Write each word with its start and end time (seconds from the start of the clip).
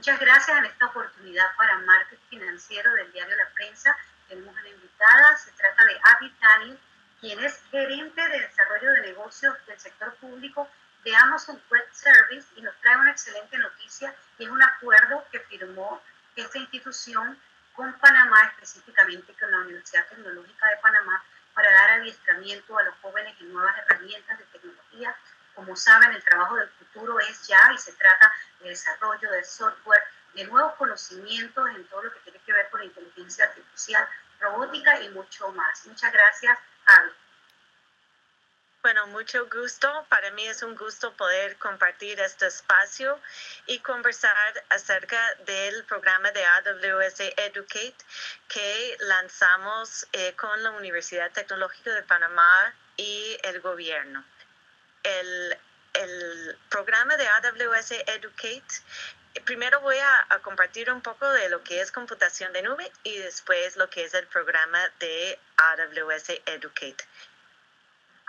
Muchas 0.00 0.18
gracias 0.18 0.56
en 0.56 0.64
esta 0.64 0.86
oportunidad 0.86 1.44
para 1.58 1.76
marketing 1.76 2.24
financiero 2.30 2.90
del 2.94 3.12
diario 3.12 3.36
La 3.36 3.50
Prensa. 3.50 3.94
Tenemos 4.30 4.58
una 4.58 4.68
invitada, 4.70 5.36
se 5.36 5.52
trata 5.52 5.84
de 5.84 6.00
Abby 6.02 6.34
Daniel, 6.40 6.80
quien 7.20 7.38
es 7.44 7.60
gerente 7.70 8.28
de 8.28 8.40
desarrollo 8.40 8.92
de 8.92 9.02
negocios 9.02 9.54
del 9.66 9.78
sector 9.78 10.14
público 10.14 10.66
de 11.04 11.14
Amazon 11.14 11.60
Web 11.70 11.86
Service 11.92 12.48
y 12.56 12.62
nos 12.62 12.74
trae 12.80 12.96
una 12.96 13.10
excelente 13.10 13.58
noticia 13.58 14.14
y 14.38 14.44
es 14.44 14.50
un 14.50 14.62
acuerdo 14.62 15.22
que 15.30 15.40
firmó 15.40 16.00
esta 16.34 16.56
institución 16.56 17.38
con 17.74 17.92
Panamá, 17.98 18.54
específicamente 18.54 19.34
con 19.38 19.50
la 19.50 19.58
Universidad 19.58 20.08
Tecnológica 20.08 20.66
de 20.68 20.76
Panamá, 20.78 21.22
para 21.52 21.70
dar 21.72 21.90
adiestramiento 22.00 22.78
a 22.78 22.84
los 22.84 22.94
jóvenes 23.02 23.38
en 23.38 23.52
nuevas 23.52 23.76
herramientas 23.76 24.38
de 24.38 24.44
tecnología. 24.46 25.14
Como 25.60 25.76
saben, 25.76 26.10
el 26.12 26.24
trabajo 26.24 26.56
del 26.56 26.70
futuro 26.70 27.20
es 27.20 27.46
ya 27.46 27.70
y 27.74 27.76
se 27.76 27.92
trata 27.92 28.32
de 28.60 28.70
desarrollo 28.70 29.30
de 29.30 29.44
software, 29.44 30.02
de 30.32 30.44
nuevos 30.44 30.74
conocimientos 30.76 31.68
en 31.76 31.86
todo 31.88 32.04
lo 32.04 32.12
que 32.14 32.20
tiene 32.20 32.38
que 32.46 32.52
ver 32.54 32.70
con 32.70 32.82
inteligencia 32.82 33.44
artificial, 33.44 34.08
robótica 34.40 34.98
y 35.02 35.10
mucho 35.10 35.52
más. 35.52 35.84
Muchas 35.84 36.10
gracias, 36.14 36.58
Avi. 36.86 37.10
Bueno, 38.80 39.06
mucho 39.08 39.46
gusto. 39.50 40.06
Para 40.08 40.30
mí 40.30 40.46
es 40.46 40.62
un 40.62 40.74
gusto 40.76 41.12
poder 41.12 41.58
compartir 41.58 42.18
este 42.20 42.46
espacio 42.46 43.20
y 43.66 43.80
conversar 43.80 44.64
acerca 44.70 45.34
del 45.44 45.84
programa 45.84 46.30
de 46.30 46.42
AWS 46.42 47.20
Educate 47.36 47.96
que 48.48 48.96
lanzamos 49.00 50.06
eh, 50.12 50.34
con 50.36 50.62
la 50.62 50.70
Universidad 50.70 51.30
Tecnológica 51.32 51.94
de 51.94 52.02
Panamá 52.04 52.74
y 52.96 53.36
el 53.42 53.60
gobierno. 53.60 54.24
El, 55.02 55.58
el 55.94 56.58
programa 56.68 57.16
de 57.16 57.26
AWS 57.26 57.92
Educate 58.06 58.64
primero 59.44 59.80
voy 59.80 59.96
a, 59.96 60.26
a, 60.28 60.40
compartir 60.40 60.90
un 60.90 61.00
poco 61.02 61.30
de 61.30 61.48
lo 61.48 61.62
que 61.62 61.80
es 61.80 61.92
computación 61.92 62.52
de 62.52 62.62
nube 62.62 62.90
y 63.04 63.16
después 63.18 63.76
lo 63.76 63.88
que 63.88 64.04
es 64.04 64.14
el 64.14 64.26
programa 64.26 64.80
de 64.98 65.38
AWS 65.56 66.30
Educate 66.46 67.04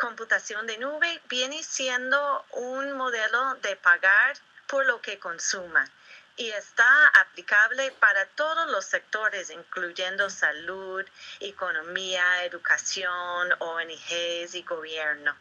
computación 0.02 0.66
de 0.66 0.80
nube 0.80 1.22
viene 1.30 1.62
siendo 1.62 2.44
un 2.54 2.94
modelo 2.94 3.54
de 3.62 3.76
pagar 3.76 4.36
por 4.66 4.84
lo 4.88 5.00
que 5.00 5.20
consuma 5.20 5.88
y 6.38 6.50
está 6.50 7.08
aplicable 7.10 7.92
para 8.00 8.26
todos 8.26 8.68
los 8.72 8.86
sectores, 8.86 9.52
incluyendo 9.52 10.28
salud, 10.32 11.06
economía, 11.40 12.44
educación, 12.46 13.54
ONGs 13.60 14.56
y 14.56 14.64
gobierno. 14.64 15.36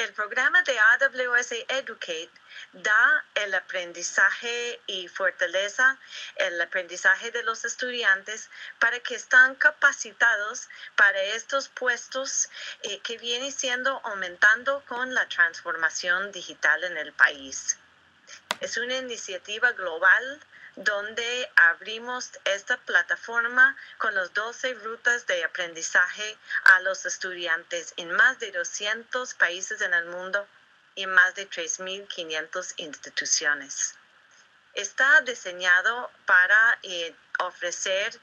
El 0.00 0.14
programa 0.14 0.62
de 0.62 0.78
AWS 0.78 1.52
Educate 1.68 2.30
da 2.72 3.22
el 3.34 3.52
aprendizaje 3.52 4.80
y 4.86 5.08
fortaleza 5.08 5.98
el 6.36 6.58
aprendizaje 6.58 7.30
de 7.30 7.42
los 7.42 7.66
estudiantes 7.66 8.48
para 8.78 8.98
que 9.00 9.14
están 9.14 9.56
capacitados 9.56 10.70
para 10.96 11.20
estos 11.22 11.68
puestos 11.68 12.48
eh, 12.82 13.00
que 13.00 13.18
vienen 13.18 13.52
siendo 13.52 14.00
aumentando 14.02 14.82
con 14.86 15.12
la 15.12 15.28
transformación 15.28 16.32
digital 16.32 16.82
en 16.84 16.96
el 16.96 17.12
país. 17.12 17.76
Es 18.60 18.78
una 18.78 18.96
iniciativa 18.96 19.72
global 19.72 20.40
donde 20.80 21.50
abrimos 21.56 22.30
esta 22.44 22.78
plataforma 22.78 23.76
con 23.98 24.14
las 24.14 24.32
12 24.32 24.74
rutas 24.74 25.26
de 25.26 25.44
aprendizaje 25.44 26.38
a 26.64 26.80
los 26.80 27.04
estudiantes 27.04 27.92
en 27.98 28.10
más 28.12 28.38
de 28.38 28.50
200 28.50 29.34
países 29.34 29.82
en 29.82 29.92
el 29.92 30.06
mundo 30.06 30.46
y 30.94 31.06
más 31.06 31.34
de 31.34 31.48
3.500 31.50 32.74
instituciones. 32.78 33.94
Está 34.72 35.20
diseñado 35.20 36.10
para 36.24 36.78
eh, 36.82 37.14
ofrecer 37.40 38.18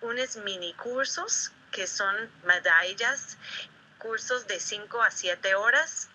unos 0.00 0.36
mini 0.36 0.72
cursos 0.74 1.52
que 1.72 1.86
son 1.86 2.16
medallas, 2.44 3.36
cursos 3.98 4.46
de 4.46 4.58
5 4.58 5.02
a 5.02 5.10
7 5.10 5.54
horas 5.56 6.08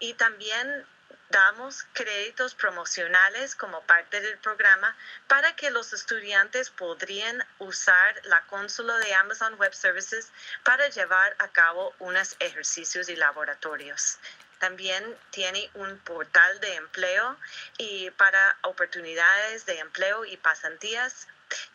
y 0.00 0.14
también 0.14 0.86
damos 1.30 1.84
créditos 1.92 2.54
promocionales 2.54 3.54
como 3.54 3.82
parte 3.82 4.20
del 4.20 4.38
programa 4.38 4.96
para 5.26 5.54
que 5.56 5.70
los 5.70 5.92
estudiantes 5.92 6.70
podrían 6.70 7.44
usar 7.58 8.20
la 8.24 8.42
consola 8.46 8.96
de 8.98 9.14
Amazon 9.14 9.54
Web 9.54 9.74
Services 9.74 10.30
para 10.62 10.88
llevar 10.88 11.34
a 11.38 11.48
cabo 11.48 11.94
unos 11.98 12.36
ejercicios 12.38 13.08
y 13.08 13.16
laboratorios. 13.16 14.18
También 14.58 15.18
tiene 15.30 15.70
un 15.74 15.98
portal 15.98 16.60
de 16.60 16.74
empleo 16.76 17.36
y 17.76 18.10
para 18.12 18.56
oportunidades 18.62 19.66
de 19.66 19.78
empleo 19.80 20.24
y 20.24 20.36
pasantías 20.38 21.28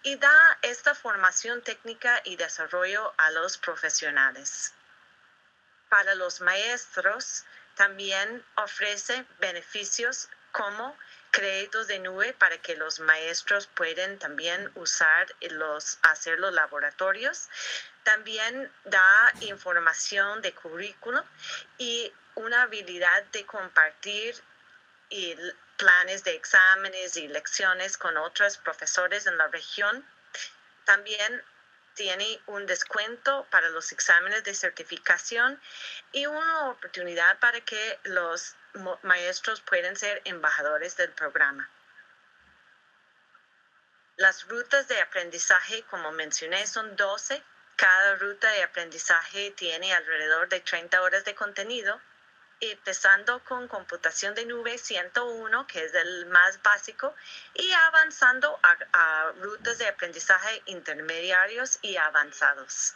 y 0.03 0.15
da 0.15 0.57
esta 0.61 0.95
formación 0.95 1.61
técnica 1.61 2.21
y 2.23 2.35
desarrollo 2.35 3.13
a 3.17 3.31
los 3.31 3.57
profesionales. 3.57 4.73
Para 5.89 6.15
los 6.15 6.41
maestros, 6.41 7.45
también 7.75 8.43
ofrece 8.55 9.25
beneficios 9.39 10.29
como 10.51 10.97
créditos 11.31 11.87
de 11.87 11.99
nube 11.99 12.33
para 12.33 12.57
que 12.57 12.75
los 12.75 12.99
maestros 12.99 13.67
puedan 13.67 14.19
también 14.19 14.69
usar 14.75 15.33
los, 15.41 15.97
hacer 16.01 16.39
los 16.39 16.53
laboratorios. 16.53 17.49
También 18.03 18.71
da 18.83 19.33
información 19.41 20.41
de 20.41 20.53
currículo 20.53 21.23
y 21.77 22.11
una 22.35 22.63
habilidad 22.63 23.23
de 23.31 23.45
compartir 23.45 24.35
planes 25.77 26.23
de 26.23 26.35
exámenes 26.35 27.17
y 27.17 27.27
lecciones 27.27 27.97
con 27.97 28.17
otros 28.17 28.57
profesores 28.57 29.25
en 29.27 29.37
la 29.37 29.47
región. 29.47 30.05
También 30.85 31.43
tiene 31.95 32.39
un 32.47 32.65
descuento 32.65 33.45
para 33.49 33.69
los 33.69 33.91
exámenes 33.91 34.43
de 34.43 34.53
certificación 34.53 35.59
y 36.11 36.25
una 36.25 36.69
oportunidad 36.69 37.39
para 37.39 37.61
que 37.61 37.99
los 38.03 38.55
maestros 39.03 39.61
puedan 39.61 39.95
ser 39.95 40.21
embajadores 40.25 40.95
del 40.97 41.11
programa. 41.11 41.69
Las 44.17 44.47
rutas 44.47 44.87
de 44.87 44.99
aprendizaje, 45.01 45.83
como 45.83 46.11
mencioné, 46.11 46.67
son 46.67 46.95
12. 46.95 47.41
Cada 47.75 48.15
ruta 48.15 48.51
de 48.51 48.63
aprendizaje 48.63 49.51
tiene 49.51 49.93
alrededor 49.93 50.47
de 50.49 50.59
30 50.59 51.01
horas 51.01 51.25
de 51.25 51.33
contenido 51.33 51.99
empezando 52.61 53.43
con 53.43 53.67
computación 53.67 54.35
de 54.35 54.45
nube 54.45 54.77
101, 54.77 55.67
que 55.67 55.83
es 55.83 55.93
el 55.93 56.27
más 56.27 56.61
básico, 56.61 57.13
y 57.55 57.71
avanzando 57.71 58.59
a, 58.61 59.31
rutas 59.41 59.79
de 59.79 59.87
aprendizaje 59.87 60.61
intermediarios 60.67 61.79
y 61.81 61.97
avanzados. 61.97 62.95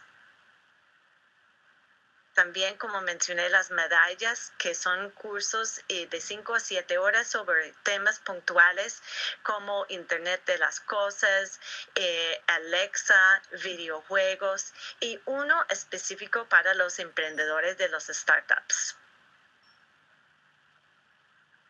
También, 2.36 2.78
como 2.78 3.00
mencioné, 3.02 3.50
las 3.50 3.72
medallas, 3.72 4.52
que 4.58 4.76
son 4.76 5.10
cursos 5.12 5.82
eh, 5.88 6.06
de 6.08 6.20
5 6.20 6.54
a 6.54 6.60
7 6.60 6.98
horas 6.98 7.28
sobre 7.28 7.72
temas 7.84 8.20
puntuales 8.20 9.02
como 9.42 9.86
Internet 9.88 10.44
de 10.46 10.58
las 10.58 10.82
Cosas, 10.82 11.62
eh, 11.96 12.44
Alexa, 12.48 13.42
videojuegos 13.64 14.74
y 15.00 15.18
uno 15.26 15.66
específico 15.70 16.46
para 16.50 16.74
los 16.74 17.00
emprendedores 17.00 17.78
de 17.78 17.88
los 17.88 18.08
startups. 18.08 18.98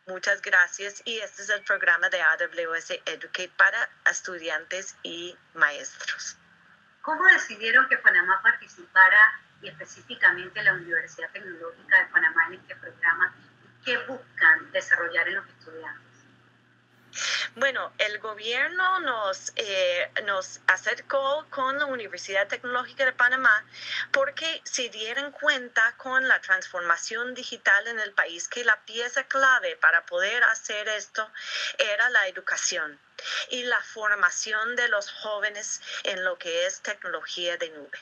Muchas 0.07 0.39
gracias 0.43 1.01
y 1.03 1.17
este 1.17 1.41
es 1.41 1.49
el 1.49 1.63
programa 1.63 2.09
de 2.09 2.21
AWS 2.21 2.91
Educate 3.05 3.51
para 3.57 3.89
estudiantes 4.07 4.95
y 5.01 5.35
maestros. 5.55 6.37
¿Cómo 7.01 7.23
decidieron 7.25 7.89
que 7.89 7.97
Panamá 7.97 8.39
participara 8.43 9.41
y 9.63 9.67
específicamente 9.67 10.61
la 10.61 10.73
Universidad 10.73 11.31
Tecnológica 11.31 11.97
de 11.97 12.05
Panamá 12.11 12.45
en 12.49 12.53
este 12.53 12.75
programa? 12.75 13.35
¿Qué 13.83 13.97
buscan 14.05 14.71
desarrollar 14.71 15.27
en 15.27 15.35
los 15.37 15.47
estudiantes? 15.47 16.14
Bueno, 17.55 17.93
el 17.97 18.19
gobierno 18.19 18.99
nos, 18.99 19.53
eh, 19.55 20.11
nos 20.25 20.59
acercó 20.67 21.45
con 21.49 21.79
la 21.79 21.85
Universidad 21.85 22.47
Tecnológica 22.47 23.05
de 23.05 23.13
Panamá 23.13 23.65
porque 24.11 24.61
se 24.65 24.89
dieron 24.89 25.31
cuenta 25.31 25.95
con 25.97 26.27
la 26.27 26.41
transformación 26.41 27.33
digital 27.33 27.87
en 27.87 27.99
el 27.99 28.11
país 28.13 28.47
que 28.47 28.65
la 28.65 28.79
pieza 28.81 29.23
clave 29.25 29.77
para 29.77 30.05
poder 30.05 30.43
hacer 30.43 30.87
esto 30.89 31.29
era 31.77 32.09
la 32.09 32.27
educación 32.27 32.99
y 33.49 33.63
la 33.63 33.81
formación 33.81 34.75
de 34.75 34.89
los 34.89 35.11
jóvenes 35.11 35.81
en 36.03 36.23
lo 36.25 36.37
que 36.37 36.65
es 36.65 36.81
tecnología 36.81 37.57
de 37.57 37.69
nube. 37.69 37.99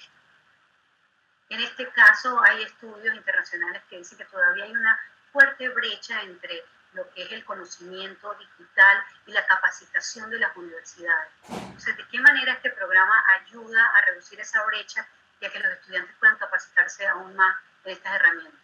En 1.50 1.62
este 1.62 1.88
caso 1.92 2.42
hay 2.42 2.64
estudios 2.64 3.16
internacionales 3.16 3.84
que 3.90 3.98
dicen 3.98 4.18
que 4.18 4.26
todavía 4.26 4.64
hay 4.64 4.72
una 4.72 5.00
fuerte 5.32 5.70
brecha 5.70 6.22
entre 6.24 6.64
lo 6.94 7.10
que 7.12 7.24
es 7.24 7.32
el 7.32 7.44
conocimiento 7.46 8.34
digital 8.36 9.04
y 9.26 9.32
la 9.32 9.46
capacitación 9.46 10.30
de 10.30 10.40
las 10.40 10.56
universidades. 10.56 11.32
Entonces, 11.50 11.98
¿de 11.98 12.08
qué 12.08 12.20
manera 12.20 12.54
este 12.54 12.70
programa 12.72 13.24
ayuda 13.40 13.86
a 13.96 14.02
reducir 14.02 14.40
esa 14.40 14.64
brecha 14.66 15.08
y 15.40 15.46
a 15.46 15.50
que 15.50 15.60
los 15.60 15.72
estudiantes 15.74 16.16
puedan 16.20 16.38
capacitarse 16.38 17.08
aún 17.08 17.36
más 17.36 17.58
en 17.86 17.92
estas 17.92 18.16
herramientas? 18.16 18.63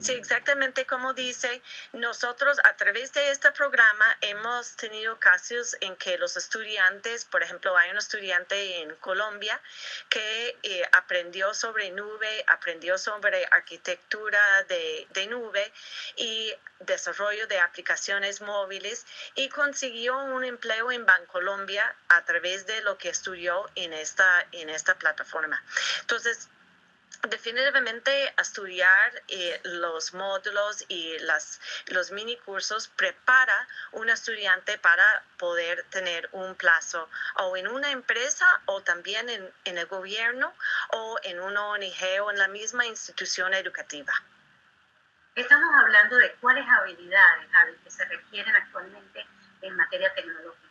Sí, 0.00 0.12
exactamente 0.12 0.86
como 0.86 1.12
dice, 1.12 1.60
nosotros 1.92 2.58
a 2.64 2.76
través 2.76 3.12
de 3.12 3.30
este 3.30 3.50
programa 3.52 4.04
hemos 4.20 4.76
tenido 4.76 5.18
casos 5.18 5.76
en 5.80 5.96
que 5.96 6.18
los 6.18 6.36
estudiantes, 6.36 7.24
por 7.24 7.42
ejemplo, 7.42 7.76
hay 7.76 7.90
un 7.90 7.98
estudiante 7.98 8.82
en 8.82 8.94
Colombia 8.96 9.60
que 10.08 10.56
eh, 10.62 10.82
aprendió 10.92 11.52
sobre 11.52 11.90
nube, 11.90 12.44
aprendió 12.46 12.96
sobre 12.96 13.44
arquitectura 13.50 14.62
de, 14.64 15.06
de 15.10 15.26
nube 15.26 15.72
y 16.16 16.54
desarrollo 16.80 17.46
de 17.46 17.58
aplicaciones 17.58 18.40
móviles 18.40 19.06
y 19.34 19.48
consiguió 19.48 20.16
un 20.18 20.44
empleo 20.44 20.92
en 20.92 21.06
Bancolombia 21.06 21.94
a 22.08 22.24
través 22.24 22.66
de 22.66 22.80
lo 22.82 22.98
que 22.98 23.08
estudió 23.08 23.68
en 23.74 23.92
esta, 23.92 24.46
en 24.52 24.68
esta 24.68 24.94
plataforma. 24.94 25.62
Entonces, 26.00 26.48
definitivamente 27.28 28.34
estudiar 28.38 29.22
eh, 29.28 29.60
los 29.64 30.14
módulos 30.14 30.84
y 30.88 31.18
las, 31.20 31.60
los 31.86 32.10
mini 32.10 32.36
cursos 32.38 32.88
prepara 32.88 33.68
un 33.92 34.08
estudiante 34.08 34.78
para 34.78 35.22
poder 35.38 35.84
tener 35.90 36.28
un 36.32 36.54
plazo 36.54 37.08
o 37.36 37.56
en 37.56 37.68
una 37.68 37.90
empresa 37.90 38.46
o 38.66 38.82
también 38.82 39.28
en, 39.28 39.52
el 39.64 39.86
gobierno 39.86 40.54
o 40.92 41.18
en 41.22 41.40
una 41.40 41.66
ONG 41.66 42.22
o 42.22 42.30
en 42.30 42.38
la 42.38 42.48
misma 42.48 42.86
institución 42.86 43.54
educativa. 43.54 44.12
Estamos 45.34 45.68
hablando 45.82 46.16
de 46.16 46.32
cuáles 46.40 46.66
habilidades 46.66 47.46
que 47.84 47.90
se 47.90 48.04
requieren 48.06 48.54
actualmente 48.56 49.26
en 49.60 49.76
materia 49.76 50.12
tecnológica. 50.14 50.65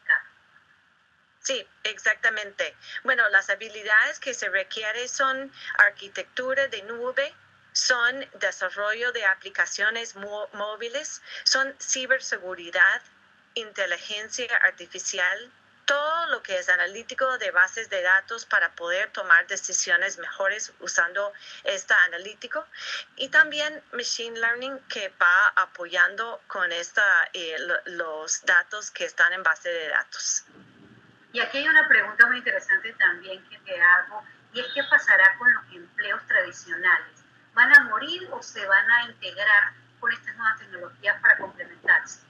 Sí, 1.45 1.63
exactamente. 1.83 2.75
Bueno, 3.03 3.29
las 3.29 3.51
habilidades 3.51 4.19
que 4.19 4.33
se 4.33 4.49
requieren 4.49 5.07
son 5.07 5.53
arquitectura 5.77 6.67
de 6.69 6.81
nube, 6.81 7.35
son 7.71 8.27
desarrollo 8.39 9.11
de 9.11 9.25
aplicaciones 9.25 10.15
móviles, 10.15 11.21
son 11.43 11.75
ciberseguridad, 11.79 12.99
inteligencia 13.53 14.57
artificial, 14.57 15.51
todo 15.85 16.25
lo 16.31 16.41
que 16.41 16.57
es 16.57 16.67
analítico 16.67 17.37
de 17.37 17.51
bases 17.51 17.91
de 17.91 18.01
datos 18.01 18.47
para 18.47 18.73
poder 18.73 19.11
tomar 19.11 19.45
decisiones 19.45 20.17
mejores 20.17 20.73
usando 20.79 21.31
esta 21.63 21.95
analítico 22.05 22.65
y 23.17 23.29
también 23.29 23.83
machine 23.91 24.39
learning 24.39 24.79
que 24.89 25.09
va 25.21 25.49
apoyando 25.57 26.41
con 26.47 26.71
esta, 26.71 27.29
eh, 27.33 27.55
los 27.85 28.43
datos 28.45 28.89
que 28.89 29.05
están 29.05 29.31
en 29.33 29.43
base 29.43 29.69
de 29.69 29.89
datos. 29.89 30.43
Y 31.35 31.39
aquí 31.41 31.57
hay 31.57 31.67
una 31.67 31.85
pregunta 31.89 32.27
muy 32.27 32.37
interesante 32.37 32.93
también 32.93 33.43
que 33.49 33.57
te 33.57 33.81
hago, 33.81 34.23
y 34.53 34.61
es 34.61 34.67
qué 34.73 34.81
pasará 34.89 35.35
con 35.37 35.53
los 35.53 35.65
empleos 35.73 36.25
tradicionales. 36.27 37.25
¿Van 37.53 37.75
a 37.75 37.83
morir 37.89 38.29
o 38.31 38.41
se 38.41 38.65
van 38.65 38.89
a 38.89 39.09
integrar 39.09 39.73
con 39.99 40.13
estas 40.13 40.33
nuevas 40.37 40.57
tecnologías 40.59 41.19
para 41.19 41.37
complementarse? 41.37 42.21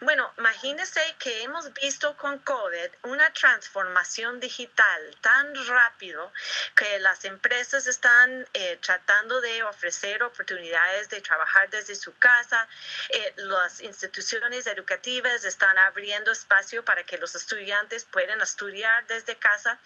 Bueno, 0.00 0.32
imagínense 0.38 1.00
que 1.18 1.42
hemos 1.42 1.72
visto 1.72 2.16
con 2.16 2.38
COVID 2.40 2.90
una 3.04 3.32
transformación 3.32 4.38
digital 4.40 5.16
tan 5.20 5.54
rápido 5.66 6.32
que 6.76 6.98
las 6.98 7.24
empresas 7.24 7.86
están 7.86 8.46
eh, 8.52 8.78
tratando 8.82 9.40
de 9.40 9.62
ofrecer 9.62 10.22
oportunidades 10.22 11.08
de 11.08 11.20
trabajar 11.20 11.70
desde 11.70 11.94
su 11.94 12.16
casa, 12.18 12.68
eh, 13.08 13.32
las 13.36 13.80
instituciones 13.80 14.66
educativas 14.66 15.44
están 15.44 15.78
abriendo 15.78 16.30
espacio 16.32 16.84
para 16.84 17.04
que 17.04 17.16
los 17.18 17.34
estudiantes 17.34 18.04
puedan 18.04 18.40
estudiar 18.40 19.06
desde 19.06 19.36
casa, 19.36 19.78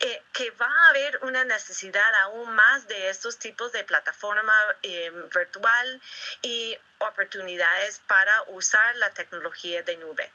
eh, 0.00 0.22
que 0.32 0.50
va 0.52 0.66
a 0.66 0.88
haber 0.88 1.18
una 1.22 1.44
necesidad 1.44 2.14
aún 2.22 2.54
más 2.54 2.88
de 2.88 3.10
estos 3.10 3.38
tipos 3.38 3.72
de 3.72 3.84
plataforma 3.84 4.54
virtual 4.82 6.00
y 6.42 6.78
oportunidades 6.98 8.00
para 8.06 8.42
usar 8.48 8.96
la 8.96 9.10
tecnología 9.10 9.82
de 9.82 9.96
nube. 9.96 10.30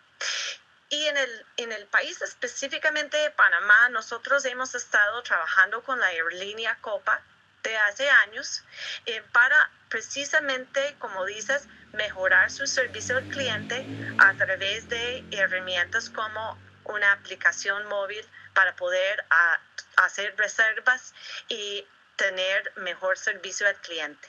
Y 0.89 1.07
en 1.07 1.17
el, 1.17 1.45
en 1.57 1.71
el 1.71 1.85
país 1.87 2.21
específicamente 2.21 3.17
de 3.17 3.31
Panamá, 3.31 3.89
nosotros 3.89 4.45
hemos 4.45 4.75
estado 4.75 5.23
trabajando 5.23 5.81
con 5.83 5.99
la 5.99 6.07
aerolínea 6.07 6.77
Copa 6.81 7.21
de 7.63 7.75
hace 7.77 8.09
años 8.09 8.63
eh, 9.05 9.23
para 9.31 9.71
precisamente, 9.89 10.95
como 10.99 11.25
dices, 11.25 11.67
mejorar 11.93 12.51
su 12.51 12.67
servicio 12.67 13.17
al 13.17 13.27
cliente 13.29 13.85
a 14.19 14.33
través 14.33 14.87
de 14.89 15.23
herramientas 15.31 16.09
como 16.09 16.59
una 16.85 17.13
aplicación 17.13 17.87
móvil 17.87 18.25
para 18.53 18.75
poder 18.75 19.25
ah, 19.29 19.59
hacer 19.97 20.35
reservas 20.37 21.13
y 21.47 21.87
tener 22.15 22.71
mejor 22.77 23.17
servicio 23.17 23.67
al 23.67 23.75
cliente. 23.77 24.27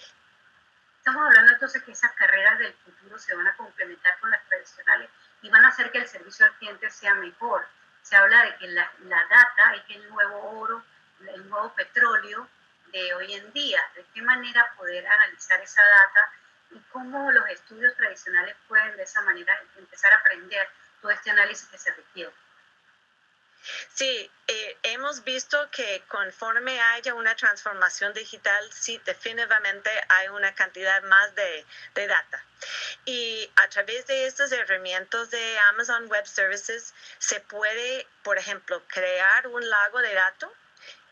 Estamos 1.06 1.27
hablando 1.27 1.53
entonces 1.53 1.83
que 1.83 1.93
esas 1.93 2.12
carreras 2.12 2.59
del 2.59 2.73
futuro 2.73 3.19
se 3.19 3.35
van 3.35 3.47
a 3.47 3.55
complementar 3.59 4.19
con 4.21 4.31
las 4.31 4.43
tradicionales 4.47 5.11
y 5.43 5.51
van 5.51 5.62
a 5.62 5.69
hacer 5.69 5.93
que 5.93 5.99
el 5.99 6.09
servicio 6.09 6.47
al 6.47 6.55
cliente 6.55 6.89
sea 6.89 7.15
mejor. 7.17 7.69
Se 8.01 8.17
habla 8.17 8.43
de 8.45 8.56
que 8.56 8.69
la, 8.69 8.91
la 9.01 9.23
data 9.27 9.75
es 9.75 9.97
el 9.97 10.09
nuevo 10.09 10.61
oro, 10.61 10.83
el 11.21 11.47
nuevo 11.51 11.75
petróleo 11.75 12.49
de 12.87 13.12
hoy 13.12 13.35
en 13.35 13.53
día. 13.53 13.83
De 13.95 14.06
qué 14.15 14.23
manera 14.23 14.73
poder 14.79 15.06
analizar 15.06 15.61
esa 15.61 15.83
data 15.85 16.33
y 16.71 16.79
cómo 16.91 17.31
los 17.33 17.51
estudios 17.51 17.95
tradicionales 17.97 18.56
pueden 18.67 18.97
de 18.97 19.03
esa 19.03 19.21
manera 19.21 19.62
empezar 19.77 20.11
a 20.11 20.17
aprender 20.17 20.67
todo 21.03 21.12
este 21.12 21.31
análisis 21.31 21.69
que 21.69 21.77
se 21.77 21.93
requiere. 21.93 22.33
Sí, 23.95 24.31
eh, 24.47 24.77
hemos 24.83 25.25
visto 25.25 25.71
que 25.71 26.03
conforme 26.09 26.81
haya 26.81 27.15
una 27.15 27.35
transformación 27.35 28.13
digital, 28.13 28.71
sí, 28.73 29.01
definitivamente 29.05 29.91
hay 30.09 30.29
una 30.29 30.55
cantidad 30.55 31.03
más 31.05 31.35
de, 31.35 31.65
de 31.95 32.07
data. 32.07 32.45
Y 33.05 33.51
a 33.57 33.69
través 33.69 34.07
de 34.07 34.27
estas 34.27 34.53
herramientas 34.53 35.31
de 35.31 35.59
Amazon 35.71 36.07
Web 36.09 36.27
Services 36.27 36.95
se 37.19 37.41
puede, 37.41 38.07
por 38.23 38.39
ejemplo, 38.39 38.83
crear 38.89 39.47
un 39.49 39.69
lago 39.69 40.01
de 40.01 40.15
datos 40.15 40.51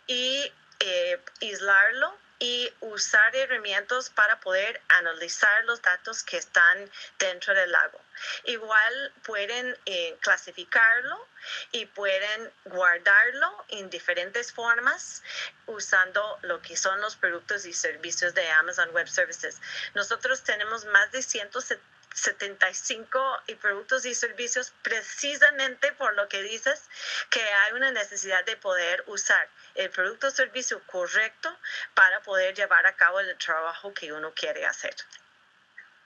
y 0.07 0.53
eh, 0.81 1.21
aislarlo 1.41 2.19
y 2.43 2.69
usar 2.81 3.37
herramientas 3.37 4.11
para 4.11 4.41
poder 4.41 4.83
analizar 4.89 5.65
los 5.65 5.81
datos 5.81 6.25
que 6.25 6.39
están 6.39 6.91
dentro 7.17 7.55
del 7.55 7.71
lago. 7.71 8.01
Igual 8.47 9.13
pueden 9.23 9.79
eh, 9.87 10.17
clasificarlo 10.21 11.29
y 11.71 11.87
pueden 11.87 12.53
guardarlo 12.65 13.65
en 13.69 13.89
diferentes 13.91 14.53
formas 14.53 15.23
usando 15.67 16.41
lo 16.43 16.61
que 16.61 16.77
son 16.77 17.01
los 17.01 17.15
productos 17.15 17.65
y 17.65 17.73
servicios 17.73 18.35
de 18.35 18.51
Amazon 18.51 18.91
Web 18.91 19.09
Services. 19.09 19.61
Nosotros 19.95 20.43
tenemos 20.43 20.85
más 20.87 21.13
de 21.13 21.23
170 21.23 21.81
75 22.15 23.43
y 23.47 23.55
productos 23.55 24.05
y 24.05 24.15
servicios 24.15 24.73
precisamente 24.83 25.93
por 25.93 26.15
lo 26.15 26.29
que 26.29 26.43
dices 26.43 26.89
que 27.31 27.43
hay 27.43 27.73
una 27.73 27.91
necesidad 27.91 28.45
de 28.45 28.57
poder 28.57 29.05
usar 29.07 29.49
el 29.75 29.91
producto 29.91 30.29
o 30.29 30.31
servicio 30.31 30.81
correcto 30.87 31.57
para 31.95 32.21
poder 32.21 32.55
llevar 32.55 32.87
a 32.87 32.95
cabo 32.97 33.21
el 33.21 33.37
trabajo 33.39 33.93
que 33.95 34.13
uno 34.13 34.33
quiere 34.35 34.67
hacer. 34.67 34.95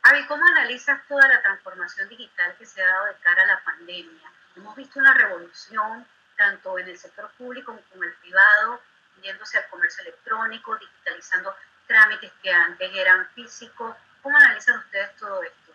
Avi, 0.02 0.24
¿cómo 0.26 0.44
analizas 0.46 1.00
toda 1.08 1.26
la 1.26 1.42
transformación 1.42 2.08
digital 2.08 2.54
que 2.56 2.66
se 2.66 2.80
ha 2.80 2.86
dado 2.86 3.06
de 3.06 3.14
cara 3.16 3.42
a 3.42 3.46
la 3.46 3.64
pandemia? 3.64 4.32
Hemos 4.54 4.76
visto 4.76 5.00
una 5.00 5.12
revolución 5.14 6.06
tanto 6.36 6.78
en 6.78 6.88
el 6.88 6.98
sector 6.98 7.28
público 7.32 7.72
como 7.90 8.04
en 8.04 8.10
el 8.10 8.16
privado, 8.18 8.80
yéndose 9.20 9.58
al 9.58 9.68
comercio 9.68 10.02
electrónico, 10.02 10.76
digitalizando 10.76 11.56
trámites 11.86 12.32
que 12.42 12.52
antes 12.52 12.90
eran 12.94 13.28
físicos. 13.30 13.96
¿Cómo 14.22 14.36
analizan 14.36 14.78
ustedes 14.78 15.16
todo 15.16 15.42
esto? 15.42 15.65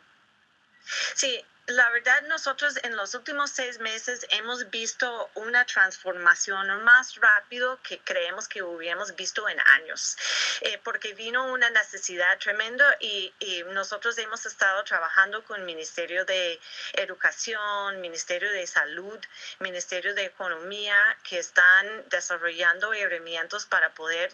Sí, 1.16 1.46
la 1.68 1.90
verdad 1.92 2.24
nosotros 2.24 2.76
en 2.84 2.96
los 2.96 3.14
últimos 3.14 3.52
seis 3.52 3.80
meses 3.80 4.26
hemos 4.30 4.70
visto 4.72 5.30
una 5.36 5.64
transformación 5.66 6.84
más 6.84 7.16
rápido 7.16 7.80
que 7.84 8.00
creemos 8.00 8.48
que 8.48 8.64
hubiéramos 8.64 9.16
visto 9.16 9.48
en 9.48 9.60
años, 9.60 10.18
eh, 10.62 10.80
porque 10.84 11.14
vino 11.14 11.46
una 11.52 11.70
necesidad 11.70 12.38
tremenda 12.40 12.98
y, 13.00 13.34
nosotros 13.72 14.18
hemos 14.18 14.46
estado 14.46 14.84
trabajando 14.84 15.44
con 15.46 15.60
el 15.60 15.66
Ministerio 15.66 16.26
de 16.26 16.60
Educación, 16.94 18.02
Ministerio 18.02 18.52
de 18.52 18.68
Salud, 18.68 19.20
Ministerio 19.60 20.14
de 20.14 20.26
Economía, 20.26 20.96
que 21.24 21.40
están 21.40 22.10
desarrollando 22.10 22.94
herramientas 22.94 23.66
para 23.66 23.94
poder 23.94 24.32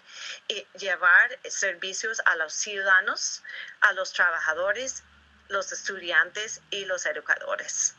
eh, 0.50 0.66
llevar 0.78 1.38
servicios 1.50 2.22
a 2.26 2.36
los 2.36 2.54
ciudadanos, 2.54 3.44
a 3.82 3.94
los 3.94 4.12
trabajadores 4.14 5.04
los 5.50 5.72
estudiantes 5.72 6.62
y 6.70 6.86
los 6.86 7.06
educadores. 7.06 7.96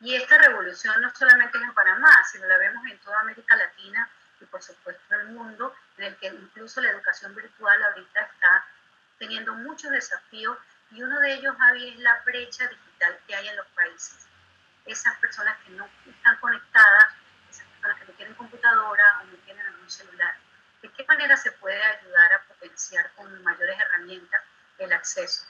Y 0.00 0.14
esta 0.14 0.38
revolución 0.38 1.00
no 1.00 1.10
solamente 1.14 1.56
es 1.58 1.64
en 1.64 1.74
Panamá, 1.74 2.12
sino 2.30 2.46
la 2.46 2.58
vemos 2.58 2.84
en 2.90 2.98
toda 2.98 3.20
América 3.20 3.56
Latina 3.56 4.08
y 4.40 4.44
por 4.44 4.62
supuesto 4.62 5.14
en 5.14 5.20
el 5.20 5.26
mundo, 5.28 5.74
en 5.96 6.04
el 6.04 6.16
que 6.16 6.26
incluso 6.26 6.80
la 6.80 6.90
educación 6.90 7.34
virtual 7.34 7.82
ahorita 7.82 8.20
está 8.20 8.66
teniendo 9.18 9.54
muchos 9.54 9.90
desafíos 9.90 10.58
y 10.90 11.02
uno 11.02 11.18
de 11.20 11.34
ellos, 11.34 11.56
Javi, 11.58 11.88
es 11.88 11.98
la 12.00 12.20
brecha 12.24 12.66
digital 12.68 13.18
que 13.26 13.34
hay 13.34 13.48
en 13.48 13.56
los 13.56 13.66
países. 13.68 14.26
Esas 14.84 15.16
personas 15.18 15.56
que 15.64 15.70
no 15.70 15.88
están 16.06 16.36
conectadas, 16.38 17.06
esas 17.50 17.66
personas 17.66 17.98
que 17.98 18.06
no 18.06 18.12
tienen 18.12 18.34
computadora 18.34 19.20
o 19.20 19.24
no 19.24 19.36
tienen 19.38 19.66
algún 19.66 19.90
celular. 19.90 20.36
¿De 20.82 20.90
qué 20.90 21.04
manera 21.04 21.36
se 21.36 21.50
puede 21.52 21.82
ayudar 21.82 22.34
a 22.34 22.42
potenciar 22.44 23.10
con 23.16 23.42
mayores 23.42 23.80
herramientas 23.80 24.42
el 24.78 24.92
acceso. 24.92 25.46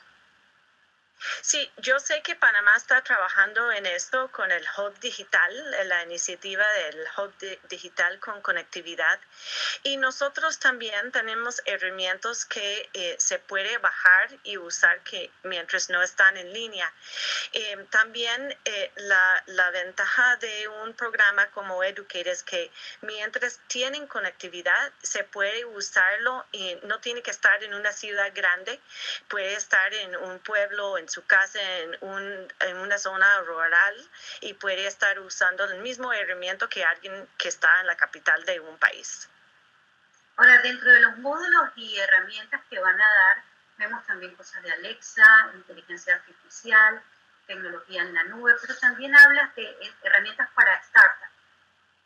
Sí, 1.42 1.70
yo 1.78 1.98
sé 1.98 2.22
que 2.22 2.36
Panamá 2.36 2.74
está 2.76 3.02
trabajando 3.02 3.70
en 3.72 3.86
esto 3.86 4.30
con 4.32 4.50
el 4.50 4.64
Hub 4.76 4.98
Digital, 5.00 5.88
la 5.88 6.02
iniciativa 6.04 6.66
del 6.72 7.04
Hub 7.16 7.34
Digital 7.68 8.18
con 8.20 8.40
conectividad. 8.40 9.20
Y 9.82 9.96
nosotros 9.96 10.58
también 10.58 11.12
tenemos 11.12 11.62
herramientas 11.64 12.44
que 12.44 12.88
eh, 12.92 13.16
se 13.18 13.38
puede 13.38 13.78
bajar 13.78 14.30
y 14.42 14.58
usar 14.58 15.00
que 15.02 15.30
mientras 15.42 15.90
no 15.90 16.02
están 16.02 16.36
en 16.36 16.52
línea. 16.52 16.92
Eh, 17.52 17.86
también 17.90 18.56
eh, 18.64 18.92
la, 18.96 19.42
la, 19.46 19.70
ventaja 19.70 20.36
de 20.36 20.68
un 20.68 20.94
programa 20.94 21.50
como 21.50 21.82
Educate 21.82 22.30
es 22.30 22.42
que 22.42 22.70
mientras 23.02 23.60
tienen 23.66 24.06
conectividad, 24.06 24.92
se 25.02 25.24
puede 25.24 25.64
usarlo 25.64 26.44
y 26.52 26.76
no 26.84 27.00
tiene 27.00 27.22
que 27.22 27.30
estar 27.30 27.62
en 27.62 27.74
una 27.74 27.92
ciudad 27.92 28.30
grande, 28.34 28.80
puede 29.28 29.54
estar 29.54 29.92
en 29.94 30.16
un 30.16 30.38
pueblo, 30.40 30.98
en 30.98 31.08
su 31.16 31.24
casa 31.24 31.58
en, 31.62 31.96
un, 32.02 32.52
en 32.60 32.76
una 32.76 32.98
zona 32.98 33.40
rural 33.40 33.94
y 34.42 34.52
puede 34.52 34.86
estar 34.86 35.18
usando 35.20 35.64
el 35.64 35.80
mismo 35.80 36.12
herramienta 36.12 36.68
que 36.68 36.84
alguien 36.84 37.26
que 37.38 37.48
está 37.48 37.80
en 37.80 37.86
la 37.86 37.96
capital 37.96 38.44
de 38.44 38.60
un 38.60 38.76
país. 38.76 39.26
Ahora, 40.36 40.60
dentro 40.60 40.90
de 40.90 41.00
los 41.00 41.16
módulos 41.16 41.70
y 41.76 41.96
herramientas 41.96 42.60
que 42.68 42.78
van 42.78 43.00
a 43.00 43.14
dar, 43.14 43.42
vemos 43.78 44.04
también 44.04 44.34
cosas 44.34 44.62
de 44.62 44.70
Alexa, 44.72 45.52
inteligencia 45.54 46.16
artificial, 46.16 47.02
tecnología 47.46 48.02
en 48.02 48.12
la 48.12 48.24
nube, 48.24 48.54
pero 48.60 48.76
también 48.76 49.16
hablas 49.16 49.54
de 49.54 49.74
herramientas 50.02 50.50
para 50.54 50.82
startups. 50.82 51.32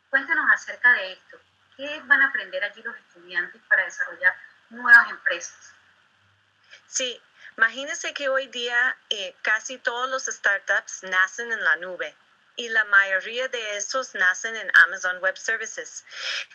Cuéntanos 0.09 0.45
acerca 0.53 0.93
de 0.93 1.13
esto. 1.13 1.37
¿Qué 1.75 2.01
van 2.05 2.21
a 2.21 2.27
aprender 2.27 2.63
allí 2.63 2.81
los 2.81 2.95
estudiantes 2.95 3.61
para 3.67 3.83
desarrollar 3.83 4.33
nuevas 4.69 5.09
empresas? 5.09 5.73
Sí, 6.87 7.21
Imagínense 7.57 8.13
que 8.13 8.29
hoy 8.29 8.47
día 8.47 8.97
eh, 9.09 9.35
casi 9.41 9.77
todos 9.77 10.09
los 10.09 10.25
startups 10.25 11.03
nacen 11.03 11.51
en 11.51 11.63
la 11.63 11.75
nube 11.75 12.15
y 12.55 12.69
la 12.69 12.83
mayoría 12.85 13.47
de 13.47 13.77
estos 13.77 14.13
nacen 14.13 14.55
en 14.55 14.71
Amazon 14.85 15.17
Web 15.19 15.37
Services. 15.37 16.05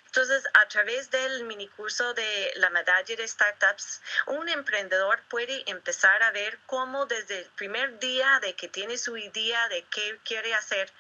Entonces, 0.06 0.44
a 0.54 0.68
través 0.68 1.10
del 1.10 1.44
minicurso 1.44 2.14
de 2.14 2.52
la 2.56 2.70
medalla 2.70 3.16
de 3.16 3.26
startups, 3.26 4.00
un 4.26 4.48
emprendedor 4.48 5.20
puede 5.28 5.68
empezar 5.68 6.22
a 6.22 6.30
ver 6.30 6.58
cómo 6.66 7.06
desde 7.06 7.40
el 7.40 7.46
primer 7.56 7.98
día 7.98 8.38
de 8.40 8.54
que 8.54 8.68
tiene 8.68 8.98
su 8.98 9.16
idea 9.16 9.68
de 9.68 9.82
qué 9.90 10.18
quiere 10.24 10.54
hacer, 10.54 10.92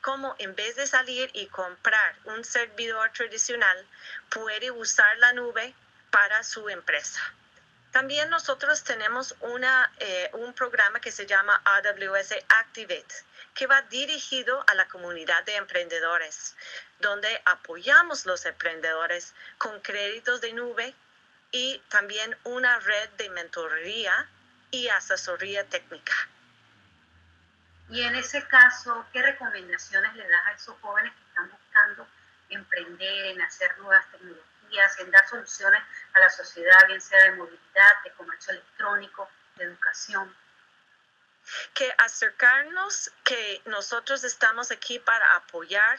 cómo 0.00 0.34
en 0.38 0.54
vez 0.54 0.76
de 0.76 0.86
salir 0.86 1.30
y 1.32 1.46
comprar 1.46 2.16
un 2.24 2.44
servidor 2.44 3.12
tradicional, 3.12 3.86
puede 4.30 4.70
usar 4.70 5.16
la 5.18 5.32
nube 5.32 5.74
para 6.10 6.42
su 6.42 6.68
empresa. 6.68 7.20
También 7.94 8.28
nosotros 8.28 8.82
tenemos 8.82 9.36
una, 9.38 9.88
eh, 10.00 10.28
un 10.32 10.52
programa 10.52 10.98
que 10.98 11.12
se 11.12 11.26
llama 11.26 11.62
AWS 11.64 12.34
Activate, 12.48 13.14
que 13.54 13.68
va 13.68 13.82
dirigido 13.82 14.64
a 14.66 14.74
la 14.74 14.88
comunidad 14.88 15.44
de 15.44 15.54
emprendedores, 15.54 16.56
donde 16.98 17.40
apoyamos 17.44 18.26
los 18.26 18.46
emprendedores 18.46 19.32
con 19.58 19.80
créditos 19.80 20.40
de 20.40 20.52
nube 20.54 20.92
y 21.52 21.80
también 21.88 22.36
una 22.42 22.80
red 22.80 23.10
de 23.10 23.30
mentoría 23.30 24.28
y 24.72 24.88
asesoría 24.88 25.62
técnica. 25.68 26.14
Y 27.90 28.02
en 28.02 28.16
ese 28.16 28.44
caso, 28.48 29.06
¿qué 29.12 29.22
recomendaciones 29.22 30.16
le 30.16 30.28
das 30.28 30.46
a 30.46 30.52
esos 30.52 30.74
jóvenes 30.80 31.12
que 31.12 31.28
están 31.28 31.48
buscando 31.48 32.08
emprender, 32.48 33.26
en 33.26 33.40
hacer 33.40 33.78
nuevas 33.78 34.04
tecnologías? 34.10 34.53
En 34.98 35.10
dar 35.10 35.28
soluciones 35.28 35.82
a 36.14 36.20
la 36.20 36.30
sociedad, 36.30 36.86
bien 36.86 37.00
sea 37.00 37.22
de 37.24 37.32
movilidad, 37.32 38.02
de 38.02 38.10
comercio 38.12 38.52
electrónico, 38.52 39.28
de 39.56 39.64
educación. 39.64 40.34
Que 41.74 41.94
acercarnos, 41.98 43.12
que 43.22 43.62
nosotros 43.66 44.24
estamos 44.24 44.70
aquí 44.70 44.98
para 44.98 45.36
apoyar, 45.36 45.98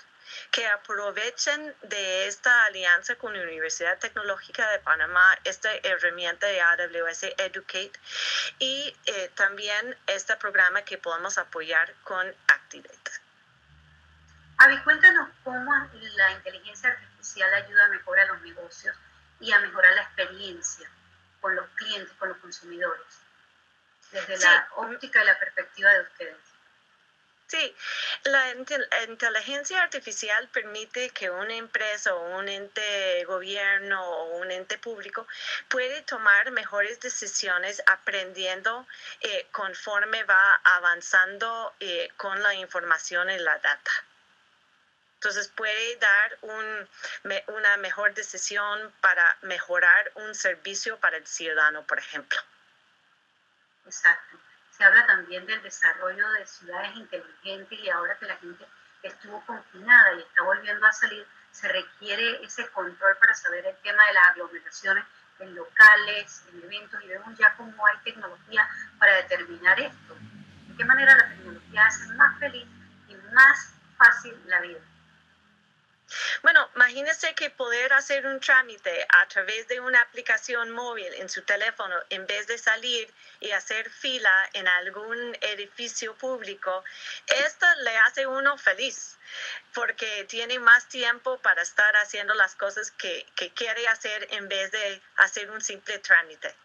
que 0.51 0.65
aprovechen 0.67 1.75
de 1.83 2.27
esta 2.27 2.65
alianza 2.65 3.15
con 3.15 3.33
la 3.33 3.43
Universidad 3.43 3.99
Tecnológica 3.99 4.67
de 4.71 4.79
Panamá, 4.79 5.37
esta 5.43 5.69
herramienta 5.83 6.47
de 6.47 6.61
AWS 6.61 7.23
Educate 7.37 7.93
y 8.57 8.95
eh, 9.05 9.31
también 9.35 9.95
este 10.07 10.35
programa 10.37 10.81
que 10.81 10.97
podemos 10.97 11.37
apoyar 11.37 11.93
con 12.03 12.27
Activate. 12.47 13.11
Avi, 14.57 14.79
cuéntanos 14.79 15.29
cómo 15.43 15.71
la 16.15 16.31
inteligencia 16.31 16.89
artificial 16.89 17.14
ayuda 17.57 17.85
a 17.85 17.89
mejorar 17.89 18.27
los 18.27 18.41
negocios 18.41 18.95
y 19.39 19.51
a 19.51 19.59
mejorar 19.59 19.93
la 19.93 20.03
experiencia 20.03 20.89
con 21.41 21.55
los 21.55 21.67
clientes, 21.75 22.13
con 22.17 22.29
los 22.29 22.37
consumidores, 22.37 23.05
desde 24.11 24.37
la 24.37 24.67
óptica 24.75 25.21
y 25.21 25.25
la 25.25 25.37
perspectiva 25.37 25.91
de 25.93 26.01
ustedes. 26.01 26.55
Sí, 27.47 27.75
la 28.23 28.55
inteligencia 29.07 29.83
artificial 29.83 30.47
permite 30.49 31.11
que 31.11 31.29
una 31.29 31.53
empresa 31.53 32.15
o 32.15 32.37
un 32.39 32.49
ente 32.49 33.23
gobierno 33.25 34.03
o 34.03 34.37
un 34.37 34.49
ente 34.49 34.79
público 34.79 35.27
puede 35.67 36.01
tomar 36.01 36.49
mejores 36.49 36.99
decisiones 36.99 37.83
aprendiendo 37.85 38.87
eh, 39.21 39.47
conforme 39.51 40.23
va 40.23 40.55
avanzando 40.63 41.75
eh, 41.79 42.09
con 42.17 42.41
la 42.41 42.55
información 42.55 43.29
y 43.29 43.37
la 43.37 43.59
data. 43.59 43.91
Entonces 45.25 45.47
puede 45.55 45.95
dar 45.95 46.37
un, 46.41 46.87
una 47.47 47.77
mejor 47.77 48.13
decisión 48.13 48.93
para 49.01 49.35
mejorar 49.41 50.11
un 50.13 50.35
servicio 50.35 50.99
para 50.99 51.17
el 51.17 51.25
ciudadano, 51.25 51.81
por 51.87 51.97
ejemplo. 51.97 52.37
Exacto. 53.87 54.37
Se 54.69 54.83
habla 54.83 55.07
también 55.07 55.43
del 55.47 55.63
desarrollo 55.63 56.29
de 56.33 56.45
ciudades 56.45 56.95
inteligentes 56.95 57.79
y 57.79 57.89
ahora 57.89 58.15
que 58.19 58.27
la 58.27 58.37
gente 58.37 58.67
estuvo 59.01 59.43
confinada 59.47 60.13
y 60.13 60.21
está 60.21 60.43
volviendo 60.43 60.85
a 60.85 60.93
salir, 60.93 61.25
se 61.51 61.69
requiere 61.69 62.45
ese 62.45 62.69
control 62.69 63.17
para 63.17 63.33
saber 63.33 63.65
el 63.65 63.77
tema 63.77 64.05
de 64.05 64.13
las 64.13 64.27
aglomeraciones 64.27 65.05
en 65.39 65.55
locales, 65.55 66.43
en 66.53 66.63
eventos, 66.65 67.03
y 67.03 67.07
vemos 67.07 67.35
ya 67.35 67.51
cómo 67.55 67.83
hay 67.87 67.97
tecnología 68.03 68.69
para 68.99 69.15
determinar 69.15 69.79
esto. 69.79 70.17
De 70.67 70.75
qué 70.77 70.85
manera 70.85 71.15
la 71.15 71.29
tecnología 71.29 71.87
hace 71.87 72.13
más 72.13 72.37
feliz 72.37 72.67
y 73.07 73.15
más 73.33 73.73
fácil 73.97 74.39
la 74.45 74.61
vida. 74.61 74.81
Bueno, 76.43 76.69
imagínese 76.75 77.33
que 77.33 77.49
poder 77.49 77.91
hacer 77.93 78.25
un 78.27 78.39
trámite 78.39 79.07
a 79.09 79.27
través 79.27 79.67
de 79.67 79.79
una 79.79 80.01
aplicación 80.01 80.69
móvil 80.71 81.11
en 81.15 81.29
su 81.29 81.41
teléfono 81.41 81.95
en 82.09 82.27
vez 82.27 82.47
de 82.47 82.57
salir 82.57 83.11
y 83.39 83.51
hacer 83.51 83.89
fila 83.89 84.49
en 84.53 84.67
algún 84.67 85.37
edificio 85.41 86.15
público, 86.15 86.83
esto 87.27 87.65
le 87.81 87.97
hace 87.97 88.27
uno 88.27 88.57
feliz 88.57 89.17
porque 89.73 90.25
tiene 90.29 90.59
más 90.59 90.87
tiempo 90.87 91.39
para 91.39 91.61
estar 91.61 91.95
haciendo 91.97 92.33
las 92.35 92.55
cosas 92.55 92.91
que, 92.91 93.25
que 93.35 93.51
quiere 93.51 93.87
hacer 93.87 94.27
en 94.31 94.47
vez 94.47 94.71
de 94.71 95.01
hacer 95.17 95.49
un 95.49 95.61
simple 95.61 95.99
trámite. 95.99 96.55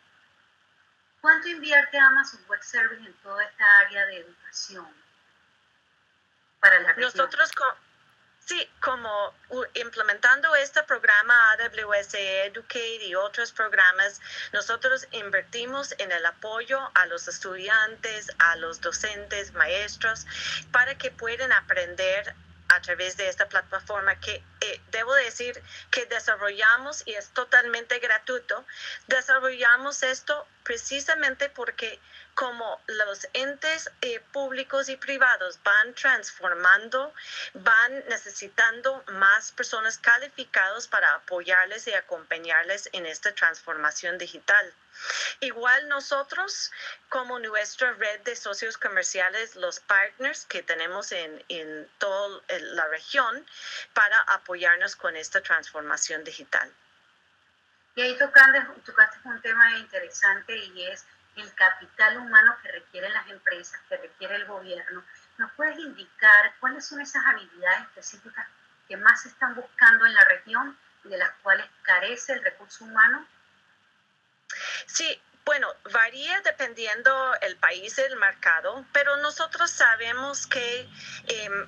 ¿Cuánto 1.21 1.49
invierte 1.49 1.99
Amazon 1.99 2.43
Web 2.49 2.63
Service 2.63 3.07
en 3.07 3.15
toda 3.23 3.45
esta 3.45 3.79
área 3.81 4.07
de 4.07 4.19
educación 4.19 4.89
para 6.61 6.81
la 6.81 6.93
región? 6.93 7.05
Nosotros 7.05 7.51
Sí, 8.51 8.69
como 8.81 9.33
implementando 9.75 10.57
este 10.57 10.83
programa 10.83 11.53
AWS 11.53 12.15
Educate 12.15 13.05
y 13.07 13.15
otros 13.15 13.53
programas, 13.53 14.21
nosotros 14.53 15.07
invertimos 15.13 15.95
en 15.99 16.11
el 16.11 16.27
apoyo 16.27 16.81
a 16.95 17.07
los 17.07 17.29
estudiantes, 17.29 18.29
a 18.41 18.57
los 18.57 18.81
docentes, 18.81 19.53
maestros, 19.53 20.27
para 20.73 20.99
que 20.99 21.13
puedan 21.13 21.53
aprender 21.53 22.35
a 22.71 22.81
través 22.81 23.17
de 23.17 23.29
esta 23.29 23.49
plataforma 23.49 24.19
que 24.21 24.43
eh, 24.61 24.81
debo 24.91 25.13
decir 25.15 25.61
que 25.91 26.07
desarrollamos 26.07 27.03
y 27.05 27.15
es 27.15 27.29
totalmente 27.31 27.99
gratuito. 27.99 28.65
Desarrollamos 29.09 30.03
esto 30.03 30.47
precisamente 30.63 31.49
porque 31.49 31.99
como 32.35 32.81
los 32.87 33.27
entes 33.33 33.91
eh, 34.03 34.21
públicos 34.33 34.89
y 34.89 34.97
privados 34.97 35.59
van 35.65 35.95
transformando, 35.95 37.13
van 37.55 38.05
necesitando 38.09 39.03
más 39.09 39.53
personas 39.53 39.99
calificadas 39.99 40.87
para 40.87 41.15
apoyarles 41.15 41.87
y 41.89 41.93
acompañarles 41.93 42.89
en 42.93 43.05
esta 43.07 43.35
transformación 43.35 44.17
digital. 44.17 44.73
Igual 45.41 45.89
nosotros, 45.89 46.71
como 47.09 47.39
nuestra 47.39 47.93
red 47.95 48.21
de 48.21 48.37
socios 48.37 48.77
comerciales, 48.77 49.57
los 49.57 49.81
partners 49.81 50.45
que 50.47 50.63
tenemos 50.63 51.13
en, 51.13 51.45
en 51.49 51.89
toda 51.99 52.43
la 52.49 52.87
región 52.89 53.47
para 53.95 54.21
apoyarnos 54.23 54.97
con 54.97 55.17
esta 55.17 55.41
transformación 55.41 56.25
digital. 56.25 56.73
Y 57.95 58.03
ahí 58.03 58.19
tocaste, 58.19 58.61
tocaste 58.85 59.19
un 59.25 59.41
tema 59.43 59.77
interesante 59.79 60.57
y 60.57 60.87
es 60.87 61.05
el 61.37 61.55
capital 61.55 62.19
humano 62.19 62.57
que 62.63 62.73
requieren 62.73 63.13
las 63.13 63.29
empresas, 63.29 63.81
que 63.89 63.97
requiere 63.97 64.37
el 64.37 64.47
gobierno. 64.47 65.05
¿Nos 65.39 65.51
puedes 65.53 65.79
indicar 65.79 66.55
cuáles 66.61 66.87
son 66.87 67.01
esas 67.01 67.25
habilidades 67.27 67.83
específicas 67.83 68.47
que 68.89 68.97
más 68.97 69.23
se 69.23 69.29
están 69.29 69.55
buscando 69.55 70.07
en 70.07 70.15
la 70.15 70.25
región 70.25 70.79
y 71.05 71.09
de 71.09 71.19
las 71.19 71.31
cuales 71.43 71.67
carece 71.83 72.35
el 72.35 72.43
recurso 72.43 72.85
humano? 72.85 73.27
Sí, 74.87 75.21
bueno, 75.45 75.69
varía 75.93 76.41
dependiendo 76.43 77.35
el 77.41 77.57
país, 77.57 77.99
el 77.99 78.17
mercado, 78.17 78.85
pero 78.93 79.17
nosotros 79.17 79.71
sabemos 79.71 80.47
que 80.47 80.89
em, 81.27 81.67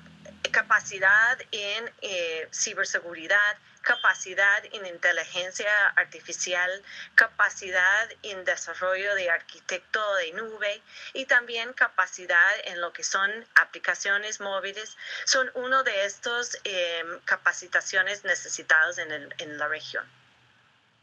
capacidad 0.51 1.37
en 1.51 1.91
eh, 2.01 2.47
ciberseguridad, 2.53 3.57
capacidad 3.81 4.63
en 4.71 4.85
inteligencia 4.85 5.89
artificial, 5.97 6.71
capacidad 7.15 8.09
en 8.21 8.45
desarrollo 8.45 9.15
de 9.15 9.29
arquitecto 9.29 10.15
de 10.15 10.31
nube 10.31 10.81
y 11.13 11.25
también 11.25 11.73
capacidad 11.73 12.53
en 12.65 12.79
lo 12.79 12.93
que 12.93 13.03
son 13.03 13.29
aplicaciones 13.55 14.39
móviles, 14.39 14.95
son 15.25 15.51
uno 15.55 15.83
de 15.83 16.05
estos 16.05 16.57
em, 16.63 17.19
capacitaciones 17.25 18.23
necesitadas 18.23 18.97
en, 18.97 19.11
en 19.37 19.57
la 19.57 19.67
región. 19.67 20.22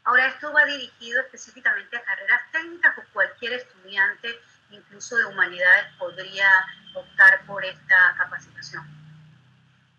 Ahora, 0.03 0.27
esto 0.27 0.51
va 0.51 0.65
dirigido 0.65 1.21
específicamente 1.21 1.95
a 1.95 2.03
carreras 2.03 2.41
técnicas 2.51 2.97
o 2.97 3.03
cualquier 3.13 3.53
estudiante, 3.53 4.39
incluso 4.71 5.15
de 5.15 5.25
humanidades, 5.25 5.93
podría 5.97 6.47
optar 6.95 7.45
por 7.45 7.63
esta 7.63 8.15
capacitación. 8.17 9.01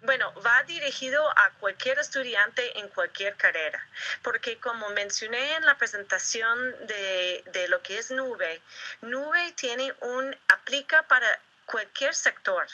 Bueno, 0.05 0.35
va 0.45 0.65
dirigido 0.65 1.25
a 1.39 1.51
cualquier 1.61 2.01
estudiante 2.01 2.77
en 2.81 2.89
cualquier 2.89 3.37
carrera, 3.37 3.87
porque 4.23 4.59
como 4.59 4.89
mencioné 4.91 5.55
en 5.55 5.65
la 5.65 5.79
presentación 5.79 6.59
de, 6.89 7.45
de 7.53 7.69
lo 7.69 7.81
que 7.83 7.99
es 7.99 8.11
Nube, 8.11 8.61
Nube 9.03 9.53
tiene 9.53 9.95
un, 10.01 10.37
aplica 10.49 11.05
para 11.05 11.39
cualquier 11.67 12.15
sector. 12.15 12.67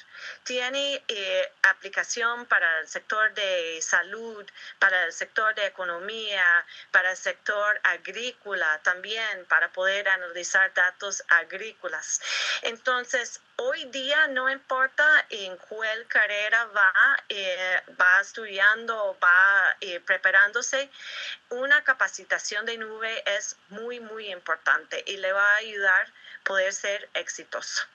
Tiene 0.45 1.03
eh, 1.09 1.53
aplicación 1.63 2.47
para 2.47 2.81
el 2.81 2.89
sector 2.89 3.33
de 3.35 3.81
salud, 3.83 4.45
para 4.79 5.05
el 5.05 5.13
sector 5.13 5.55
de 5.55 5.67
economía, 5.67 6.45
para 6.91 7.11
el 7.11 7.17
sector 7.17 7.81
agrícola 7.85 8.81
también, 8.83 9.45
para 9.47 9.73
poder 9.73 10.09
analizar 10.09 10.73
datos 10.75 11.23
agrícolas. 11.29 12.21
Entonces, 12.63 13.41
hoy 13.57 13.85
día 13.87 14.29
no 14.29 14.49
importa 14.49 15.27
en 15.31 15.57
cuál 15.57 16.07
carrera 16.07 16.65
va, 16.67 16.93
eh, 17.29 17.83
va 18.01 18.21
estudiando, 18.21 19.19
va 19.23 19.77
eh, 19.81 20.01
preparándose, 20.01 20.91
una 21.51 21.83
capacitación 21.85 22.67
de 22.67 22.79
nube 22.79 23.23
es 23.37 23.57
muy, 23.69 24.01
muy 24.01 24.31
importante 24.31 25.03
y 25.07 25.17
le 25.17 25.33
va 25.33 25.55
a 25.55 25.57
ayudar 25.57 26.07
a 26.07 26.45
poder 26.45 26.73
ser 26.73 27.09
exitoso. 27.15 27.87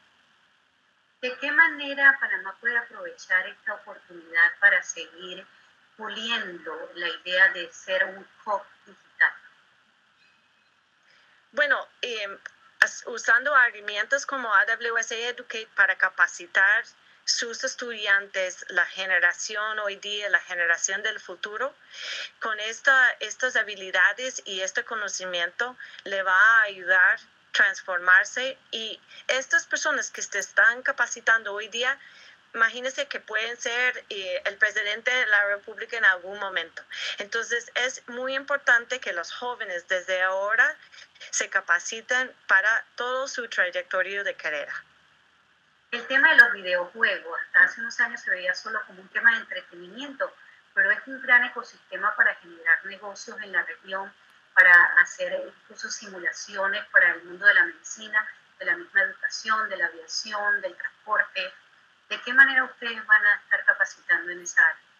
¿De 1.23 1.33
qué 1.37 1.49
manera 1.53 2.17
Panamá 2.19 2.53
puede 2.59 2.77
aprovechar 2.77 3.47
esta 3.47 3.75
oportunidad 3.75 4.59
para 4.59 4.83
seguir 4.83 5.47
puliendo 5.95 6.91
la 6.95 7.07
idea 7.07 7.47
de 7.53 7.71
ser 7.71 8.03
un 8.03 8.27
hub 8.45 8.61
digital? 8.85 9.33
Bueno, 11.53 11.87
em, 12.01 12.37
usando 13.05 13.55
herramientas 13.55 14.25
como 14.25 14.53
AWS 14.53 15.11
Educate 15.13 15.69
para 15.77 15.97
capacitar 15.97 16.83
sus 17.23 17.63
estudiantes, 17.63 18.65
la 18.67 18.85
generación 18.85 19.79
hoy 19.79 19.95
día, 19.95 20.29
la 20.29 20.41
generación 20.41 21.03
del 21.03 21.21
futuro, 21.21 21.73
con 22.39 22.59
esta, 22.59 23.11
estas 23.21 23.55
habilidades 23.55 24.41
y 24.43 24.59
este 24.59 24.83
conocimiento 24.83 25.77
le 26.03 26.21
va 26.21 26.37
a 26.37 26.63
ayudar 26.63 27.17
transformarse 27.53 28.57
y 28.71 28.99
estas 29.27 29.65
personas 29.65 30.11
que 30.11 30.21
se 30.21 30.39
están 30.39 30.81
capacitando 30.81 31.53
hoy 31.53 31.69
día, 31.69 31.97
imagínense 32.53 33.07
que 33.07 33.19
pueden 33.19 33.55
ser 33.57 34.03
eh, 34.09 34.41
el 34.45 34.57
presidente 34.57 35.09
de 35.11 35.25
la 35.27 35.47
República 35.47 35.97
en 35.97 36.05
algún 36.05 36.39
momento. 36.39 36.83
Entonces 37.19 37.71
es 37.75 38.07
muy 38.09 38.35
importante 38.35 38.99
que 38.99 39.13
los 39.13 39.31
jóvenes 39.31 39.87
desde 39.87 40.21
ahora 40.21 40.75
se 41.31 41.49
capaciten 41.49 42.31
para 42.47 42.85
todo 42.95 43.27
su 43.27 43.47
trayectoria 43.47 44.23
de 44.23 44.35
carrera. 44.35 44.73
El 45.91 46.05
tema 46.07 46.31
de 46.31 46.37
los 46.37 46.53
videojuegos, 46.53 47.39
hasta 47.47 47.63
hace 47.65 47.81
unos 47.81 47.99
años 47.99 48.21
se 48.21 48.31
veía 48.31 48.53
solo 48.55 48.81
como 48.87 49.01
un 49.01 49.09
tema 49.09 49.31
de 49.33 49.37
entretenimiento, 49.41 50.35
pero 50.73 50.89
es 50.89 50.99
un 51.05 51.21
gran 51.21 51.43
ecosistema 51.43 52.15
para 52.15 52.33
generar 52.35 52.83
negocios 52.85 53.37
en 53.43 53.51
la 53.51 53.61
región 53.61 54.11
para 54.53 54.73
hacer 55.01 55.33
incluso 55.47 55.89
simulaciones 55.89 56.85
para 56.91 57.11
el 57.11 57.23
mundo 57.23 57.45
de 57.45 57.53
la 57.53 57.65
medicina, 57.65 58.27
de 58.59 58.65
la 58.65 58.77
misma 58.77 59.01
educación, 59.01 59.69
de 59.69 59.77
la 59.77 59.87
aviación, 59.87 60.61
del 60.61 60.75
transporte. 60.75 61.53
¿De 62.09 62.21
qué 62.21 62.33
manera 62.33 62.63
ustedes 62.63 63.05
van 63.05 63.25
a 63.25 63.35
estar 63.35 63.65
capacitando 63.65 64.31
en 64.31 64.41
esa 64.41 64.61
área? 64.61 64.92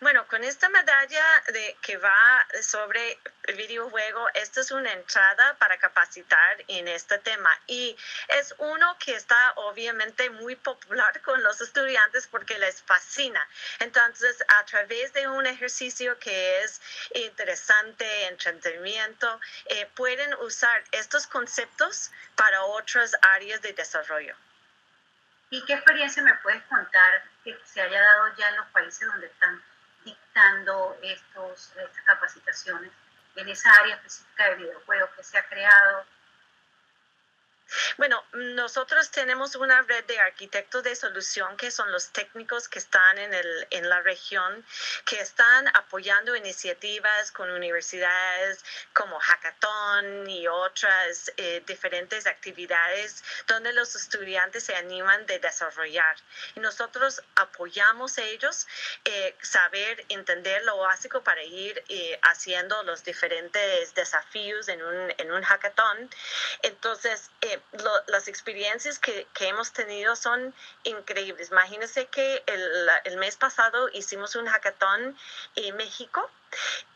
Bueno, 0.00 0.26
con 0.28 0.42
esta 0.44 0.68
medalla 0.68 1.24
de, 1.48 1.76
que 1.82 1.96
va 1.98 2.46
sobre 2.62 3.18
videojuego, 3.56 4.28
esta 4.34 4.60
es 4.60 4.70
una 4.70 4.92
entrada 4.92 5.56
para 5.58 5.78
capacitar 5.78 6.64
en 6.68 6.88
este 6.88 7.18
tema 7.18 7.50
y 7.66 7.96
es 8.28 8.54
uno 8.58 8.96
que 8.98 9.14
está 9.14 9.52
obviamente 9.56 10.30
muy 10.30 10.56
popular 10.56 11.20
con 11.22 11.42
los 11.42 11.60
estudiantes 11.60 12.26
porque 12.26 12.58
les 12.58 12.82
fascina. 12.82 13.46
Entonces, 13.80 14.42
a 14.48 14.64
través 14.64 15.12
de 15.12 15.28
un 15.28 15.46
ejercicio 15.46 16.18
que 16.18 16.62
es 16.62 16.80
interesante, 17.14 18.26
entretenimiento, 18.26 19.40
eh, 19.66 19.86
pueden 19.94 20.32
usar 20.34 20.84
estos 20.92 21.26
conceptos 21.26 22.10
para 22.34 22.62
otras 22.64 23.16
áreas 23.34 23.60
de 23.62 23.72
desarrollo. 23.72 24.36
¿Y 25.50 25.64
qué 25.64 25.74
experiencia 25.74 26.22
me 26.22 26.34
puedes 26.36 26.62
contar 26.64 27.22
que 27.44 27.56
se 27.64 27.80
haya 27.80 28.00
dado 28.00 28.36
ya 28.36 28.48
en 28.48 28.56
los 28.56 28.66
países 28.68 29.06
donde 29.06 29.26
están 29.26 29.62
dictando 30.04 30.98
estos, 31.02 31.72
estas 31.76 32.04
capacitaciones 32.04 32.90
en 33.36 33.48
esa 33.48 33.70
área 33.80 33.94
específica 33.96 34.50
de 34.50 34.56
videojuegos 34.56 35.10
que 35.16 35.22
se 35.22 35.38
ha 35.38 35.46
creado 35.48 36.04
bueno, 37.98 38.22
nosotros 38.32 39.10
tenemos 39.10 39.56
una 39.56 39.82
red 39.82 40.04
de 40.04 40.18
arquitectos 40.18 40.82
de 40.84 40.94
solución 40.94 41.56
que 41.56 41.70
son 41.70 41.90
los 41.90 42.10
técnicos 42.10 42.68
que 42.68 42.78
están 42.78 43.18
en, 43.18 43.34
el, 43.34 43.66
en 43.70 43.88
la 43.88 44.00
región, 44.02 44.64
que 45.04 45.20
están 45.20 45.68
apoyando 45.74 46.36
iniciativas 46.36 47.32
con 47.32 47.50
universidades 47.50 48.64
como 48.92 49.18
Hackathon 49.18 50.28
y 50.28 50.46
otras 50.46 51.32
eh, 51.36 51.62
diferentes 51.66 52.26
actividades 52.26 53.24
donde 53.46 53.72
los 53.72 53.94
estudiantes 53.96 54.64
se 54.64 54.76
animan 54.76 55.26
de 55.26 55.38
desarrollar. 55.38 56.16
Y 56.54 56.60
nosotros 56.60 57.22
apoyamos 57.34 58.18
a 58.18 58.22
ellos 58.22 58.66
eh, 59.04 59.34
saber, 59.42 60.04
entender 60.08 60.62
lo 60.64 60.78
básico 60.78 61.22
para 61.22 61.42
ir 61.42 61.82
eh, 61.88 62.18
haciendo 62.22 62.82
los 62.84 63.02
diferentes 63.04 63.94
desafíos 63.94 64.68
en 64.68 64.82
un, 64.82 65.14
en 65.18 65.32
un 65.32 65.42
hackathon. 65.42 66.10
Entonces, 66.62 67.30
las 68.08 68.28
experiencias 68.28 68.98
que, 68.98 69.26
hemos 69.40 69.72
tenido 69.72 70.16
son 70.16 70.54
increíbles. 70.82 71.50
Imagínense 71.50 72.06
que 72.06 72.42
el, 72.46 72.88
el, 73.04 73.16
mes 73.16 73.36
pasado 73.36 73.88
hicimos 73.92 74.34
un 74.34 74.46
hackathon 74.46 75.16
en 75.54 75.76
México 75.76 76.30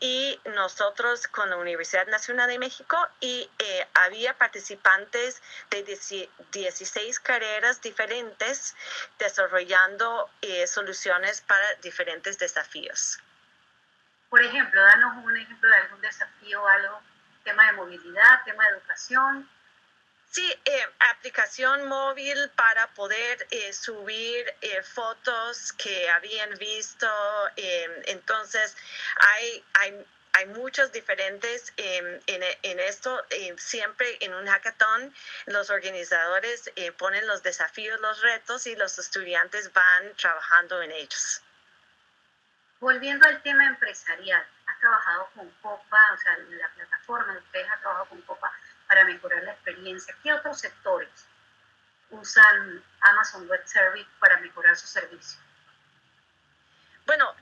y 0.01 0.41
nosotros 0.55 1.27
con 1.29 1.51
la 1.51 1.57
Universidad 1.57 2.07
Nacional 2.07 2.49
de 2.49 2.59
México 2.59 2.97
y 3.21 3.51
eh, 3.59 3.89
había 3.95 4.37
participantes 4.37 5.43
de 5.71 5.83
16 5.83 7.21
carreras 7.21 7.81
diferentes 7.81 8.75
desarrollando 9.19 10.31
eh, 10.41 10.67
soluciones 10.67 11.43
para 11.43 11.75
diferentes 11.83 12.39
desafíos. 12.39 13.19
Por 14.29 14.43
ejemplo, 14.43 14.81
danos 14.81 15.25
un 15.25 15.37
ejemplo 15.37 15.69
de 15.69 15.77
algún 15.77 16.01
desafío, 16.01 16.67
algo, 16.67 17.03
tema 17.45 17.67
de 17.67 17.73
movilidad, 17.73 18.45
tema 18.45 18.65
de 18.65 18.77
educación. 18.77 19.49
Sí, 20.31 20.49
eh, 20.65 20.87
aplicación 21.11 21.89
móvil 21.89 22.51
para 22.51 22.87
poder 22.95 23.49
eh, 23.51 23.73
subir 23.73 24.47
eh, 24.61 24.81
fotos 24.85 25.73
que 25.73 26.09
habían 26.09 26.57
visto. 26.57 27.09
entonces, 27.57 28.77
hay, 29.17 29.65
hay, 29.75 30.07
hay 30.35 30.47
muchos 30.47 30.93
diferentes 30.93 31.73
en, 31.77 32.23
en, 32.29 32.79
esto. 32.79 33.21
siempre 33.57 34.19
en 34.21 34.33
un 34.35 34.47
hackathon, 34.47 35.13
los 35.47 35.69
organizadores 35.69 36.71
ponen 36.97 37.27
los 37.27 37.43
desafíos, 37.43 38.01
los 38.01 38.23
retos 38.23 38.69
y 38.69 38.77
los 38.77 39.01
estudiantes 39.01 39.73
van 39.73 40.15
trabajando 40.15 40.81
en 40.81 40.93
ellos. 40.93 41.43
Volviendo 42.79 43.27
al 43.27 43.43
tema 43.43 43.67
empresarial, 43.67 44.47
has 44.67 44.79
trabajado 44.79 45.29
con 45.35 45.51
Copa, 45.61 45.99
o 46.15 46.19
sea, 46.19 46.39
la 46.51 46.69
plataforma 46.69 47.33
de 47.33 47.39
ustedes 47.41 47.69
ha 47.69 47.81
trabajado 47.81 48.07
con 48.07 48.23
Copa 48.23 48.53
para 48.91 49.05
mejorar 49.05 49.45
la 49.45 49.53
experiencia? 49.53 50.13
¿Qué 50.21 50.33
otros 50.33 50.59
sectores 50.59 51.09
usan 52.11 52.83
Amazon 53.03 53.49
Web 53.49 53.65
Service 53.65 54.11
para 54.19 54.41
mejorar 54.41 54.77
su 54.77 54.89
servicio? 54.89 55.39
Bueno, 57.11 57.35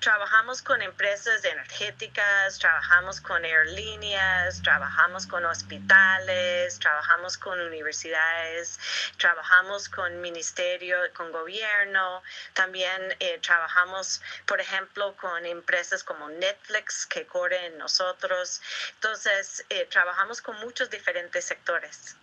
trabajamos 0.00 0.62
con 0.62 0.80
empresas 0.80 1.44
energéticas, 1.44 2.58
trabajamos 2.58 3.20
con 3.20 3.44
aerolíneas, 3.44 4.62
trabajamos 4.62 5.26
con 5.26 5.44
hospitales, 5.44 6.78
trabajamos 6.78 7.36
con 7.36 7.60
universidades, 7.60 8.80
trabajamos 9.18 9.90
con 9.90 10.22
ministerio, 10.22 10.96
con 11.12 11.30
gobierno, 11.32 12.22
también 12.54 13.14
eh, 13.20 13.38
trabajamos, 13.42 14.22
por 14.46 14.58
ejemplo, 14.58 15.14
con 15.18 15.44
empresas 15.44 16.02
como 16.02 16.30
Netflix 16.30 17.04
que 17.04 17.26
corren 17.26 17.76
nosotros. 17.76 18.62
Entonces, 18.94 19.66
eh, 19.68 19.84
trabajamos 19.90 20.40
con 20.40 20.58
muchos 20.60 20.88
diferentes 20.88 21.44
sectores. 21.44 22.16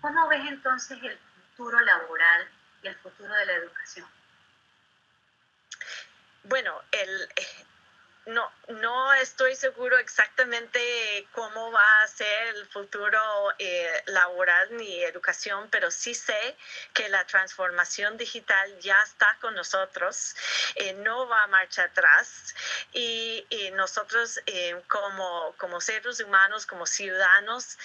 ¿Cómo 0.00 0.26
ves 0.26 0.40
entonces 0.48 0.98
el 1.02 1.18
futuro 1.54 1.78
laboral 1.80 2.48
y 2.82 2.88
el 2.88 2.96
futuro 2.96 3.34
de 3.34 3.44
la 3.44 3.52
educación? 3.52 4.23
Bueno, 6.44 6.82
el, 6.92 7.28
no, 8.26 8.50
no 8.68 9.12
estoy 9.14 9.54
seguro 9.54 9.98
exactamente 9.98 11.26
cómo 11.32 11.70
va 11.72 12.02
a 12.02 12.08
ser 12.08 12.48
el 12.54 12.66
futuro 12.68 13.20
eh, 13.58 14.02
laboral 14.06 14.76
ni 14.76 15.02
educación, 15.02 15.68
pero 15.70 15.90
sí 15.90 16.14
sé 16.14 16.56
que 16.94 17.08
la 17.10 17.26
transformación 17.26 18.16
digital 18.16 18.78
ya 18.80 18.98
está 19.02 19.36
con 19.42 19.54
nosotros, 19.54 20.34
eh, 20.74 20.94
no 20.94 21.28
va 21.28 21.42
a 21.42 21.46
marcha 21.48 21.84
atrás 21.84 22.54
y, 22.92 23.46
nosotros 23.74 24.40
eh, 24.46 24.80
como, 24.88 25.54
como 25.58 25.80
seres 25.80 26.20
humanos, 26.20 26.66
como 26.66 26.86
ciudadanos, 26.86 27.78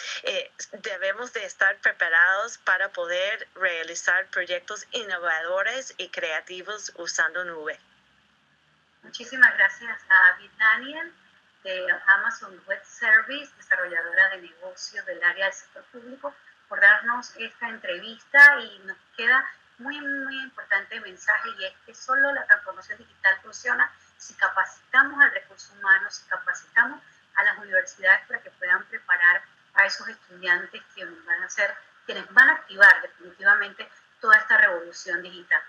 debemos 0.71 1.33
de 1.33 1.45
estar 1.45 1.77
preparados 1.79 2.57
para 2.59 2.89
poder 2.89 3.47
realizar 3.55 4.27
proyectos 4.27 4.85
innovadores 4.91 5.93
y 5.97 6.09
creativos 6.09 6.91
usando 6.95 7.43
nube. 7.45 7.79
Muchísimas 9.03 9.53
gracias 9.55 9.97
a 10.09 10.31
David 10.31 10.51
Daniel 10.57 11.13
de 11.63 11.87
Amazon 12.07 12.61
Web 12.67 12.83
Service, 12.83 13.51
desarrolladora 13.57 14.29
de 14.29 14.41
negocios 14.41 15.05
del 15.05 15.23
área 15.23 15.45
del 15.45 15.53
sector 15.53 15.83
público, 15.85 16.33
por 16.67 16.79
darnos 16.79 17.35
esta 17.37 17.69
entrevista 17.69 18.59
y 18.59 18.79
nos 18.85 18.97
queda 19.15 19.45
muy, 19.79 19.99
muy 19.99 20.43
importante 20.43 20.99
mensaje 20.99 21.49
y 21.57 21.65
es 21.65 21.73
que 21.85 21.95
solo 21.95 22.33
la 22.33 22.45
transformación 22.45 22.97
digital 22.97 23.39
funciona 23.41 23.91
si 24.17 24.33
capacitamos 24.35 25.19
al 25.21 25.31
recurso 25.31 25.73
humano, 25.73 26.11
si 26.11 26.23
capacitamos 26.27 27.01
a 27.35 27.43
las 27.43 27.57
universidades 27.57 28.27
para 28.27 28.41
que 28.41 28.51
puedan 28.51 28.83
preparar 28.85 29.41
a 29.75 29.85
esos 29.85 30.07
estudiantes 30.07 30.81
que 30.93 31.05
van 31.05 31.43
a 31.43 31.49
ser, 31.49 31.73
quienes 32.05 32.31
van 32.33 32.49
a 32.49 32.53
activar 32.53 33.01
definitivamente 33.01 33.89
toda 34.19 34.37
esta 34.37 34.57
revolución 34.57 35.21
digital. 35.21 35.61